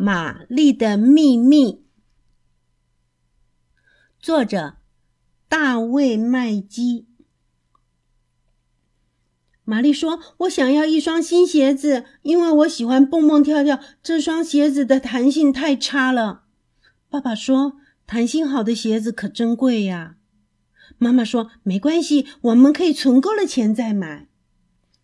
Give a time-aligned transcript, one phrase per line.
[0.00, 1.82] 玛丽的秘密，
[4.20, 4.76] 作者
[5.48, 7.08] 大卫麦基。
[9.64, 13.80] 玛丽说：“我想要一双新鞋子，因为我喜欢蹦蹦跳跳。
[14.00, 16.44] 这双鞋子的弹性太差了。”
[17.10, 17.72] 爸爸说
[18.06, 20.14] ：“弹性好的鞋子可珍贵呀。”
[20.98, 24.28] 妈妈说：“没关系，我们可以存够了钱再买。”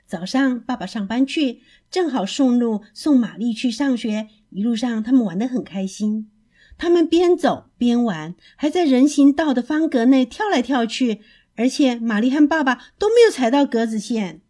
[0.06, 4.28] 早上，爸爸上班去，正好顺路送玛丽去上学。
[4.54, 6.30] 一路上，他们玩得很开心。
[6.78, 11.22] 他们边走边玩，还在人行道的方格内跳来跳去。
[11.56, 14.42] 而且，玛丽和爸爸都没有踩到格子线。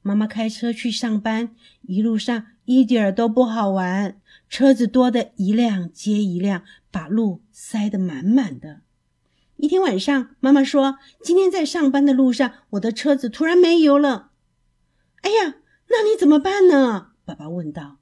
[0.00, 8.80] 妈妈开车去上班，一路上一点儿都不好玩，车子多的一辆接一辆，把路塞得满满的。
[9.56, 14.30] 一天晚上，妈妈说：“今天在上班的路上，我的车子突然没油了。”
[15.20, 15.56] 哎呀，
[15.88, 17.12] 那你怎么办呢？
[17.26, 17.98] 爸爸问道。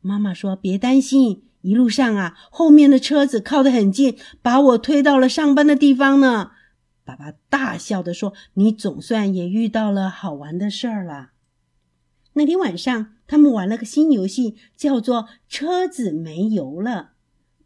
[0.00, 6.52] 妈妈说：“别担心，一路上啊，后面的车子靠得很近，把我推到了上班的地方呢。”
[7.04, 11.30] 爸爸大笑的说：“你总算也遇到了好玩的事儿了。”
[12.34, 17.12] 那天晚上，他们玩了个新游戏，叫做“车子没油了”。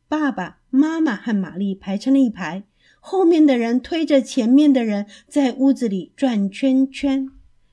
[0.09, 2.65] 爸爸妈妈和玛丽排成了一排，
[3.01, 7.28] 后面的人推着前面的人，在屋子里转圈圈。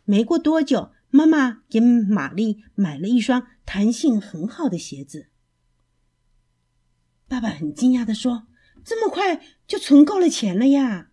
[0.06, 5.28] 没过多久，妈妈给玛丽买了一双弹性很好的鞋子。
[7.28, 8.48] 爸爸很惊讶地说
[8.84, 11.10] ：“这么快就存够了钱了呀？”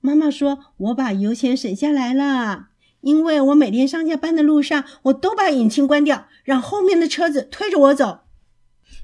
[0.00, 2.68] 妈妈说：“我把油钱省下来了，
[3.00, 8.20] 因为我每天上下班的路上，我都把引擎关掉，让后面的车子推着我走。”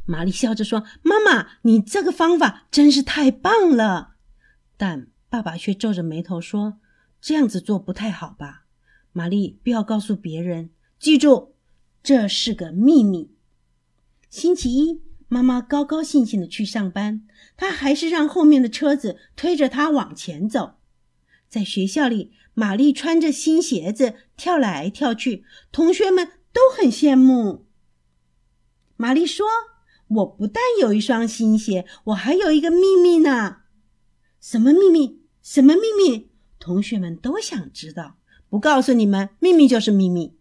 [0.07, 4.15] 玛丽笑着说：“妈妈，你这个方法真是太棒了。”
[4.77, 6.79] 但爸爸却皱着眉头说
[7.21, 8.62] ：“这样子做不太好吧？”
[9.13, 11.53] 玛丽，不要告诉别人，记住，
[12.03, 13.31] 这是个秘密。
[14.31, 20.77] 星期一，妈妈高高兴兴的去上班，她还是让后面的车子推着她往前走。
[21.49, 27.67] 在学校里，玛丽穿着新鞋子跳来跳去，同学们都很羡慕。
[28.97, 29.47] 玛丽说
[30.09, 33.59] ：“我不但有一双新鞋，我还有一个秘密呢。”
[34.41, 35.21] 什么秘密？
[35.43, 36.31] 什么秘密？
[36.59, 38.17] 同学们都想知道。
[38.53, 40.37] 不告诉你们，秘密就是秘密。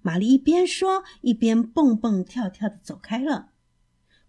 [0.00, 3.48] 玛丽一边说，一边蹦蹦跳跳的走开了。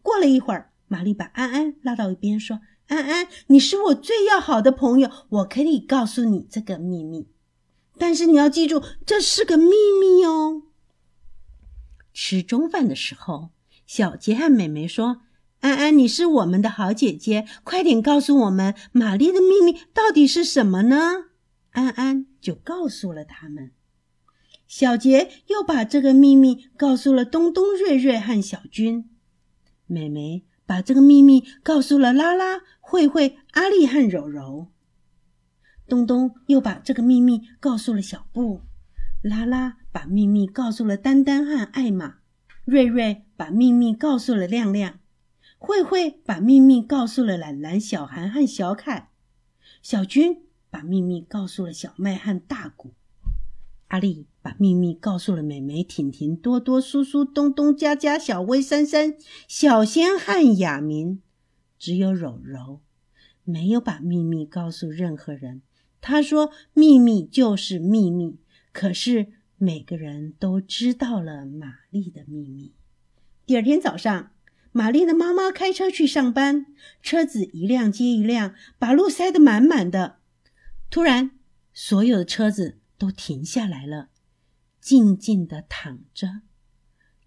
[0.02, 7.28] 过了一会儿，玛丽把安安拉到一边说：“安安，你是我最要好的朋友，我可以告诉你这个秘密，
[8.00, 9.70] 但是你要记住，这是个秘
[10.02, 10.64] 密哦。”
[12.12, 13.52] 吃中饭的时候，
[13.86, 15.22] 小杰和美美说
[15.62, 21.26] ：“安安，你是我们的好姐姐，快点告诉我们，玛丽的秘密到底是什么呢？”
[21.78, 23.70] 安安就告诉了他们，
[24.68, 29.08] 小杰又把这个秘密告诉了东东、瑞瑞和小军，
[29.86, 34.72] 美美把这个秘密告诉了拉拉、慧慧、阿丽和柔柔，
[35.88, 38.62] 东东又把这个秘密告诉了小布，
[39.22, 42.16] 拉拉把秘密告诉了丹丹和艾玛，
[42.66, 45.00] 瑞瑞把秘密告诉了亮亮，
[45.60, 49.12] 慧慧把秘密告诉了兰兰、小涵和小凯，
[49.84, 50.47] 小军。
[50.78, 52.94] 把秘密告诉了小麦和大谷，
[53.88, 59.16] 阿丽把秘密告诉了美美、婷婷、多多、苏苏、东东、佳佳、小薇、珊珊、
[59.48, 61.24] 小仙和雅明，
[61.80, 62.82] 只有柔柔
[63.44, 65.64] 没有把秘密告诉任何人。
[66.00, 68.38] 他说：“秘密就是秘密。”
[68.72, 72.76] 可是每个人都知道了玛丽的秘密。
[73.48, 74.30] 第二天早上，
[74.72, 76.68] 玛丽的妈妈开车去上班，
[77.02, 80.18] 车子一辆接一辆，把路塞得满满的。
[80.90, 81.38] 突然，
[81.74, 84.10] 所有的车子都停下来了，
[84.80, 86.42] 静静的躺着，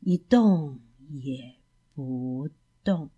[0.01, 1.57] 一动也
[1.95, 2.49] 不
[2.83, 3.11] 动。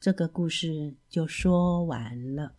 [0.00, 2.56] 这个故事就说完了。